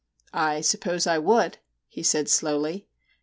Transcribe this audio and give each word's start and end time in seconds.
'I 0.51 0.61
suppose 0.61 1.05
I 1.05 1.19
would,' 1.19 1.59
he 1.87 2.01
said 2.01 2.27
slowly. 2.27 2.87